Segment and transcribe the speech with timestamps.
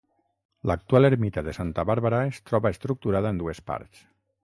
[0.71, 4.07] L'actual ermita de Santa Bàrbara es troba estructurada en dues parts.